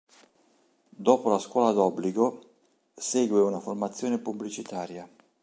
Dopo 1.07 1.29
la 1.29 1.37
scuola 1.37 1.71
d´obbligo 1.73 2.39
segue 2.95 3.39
una 3.39 3.59
formazione 3.59 4.17
pubblicitaria. 4.17 5.07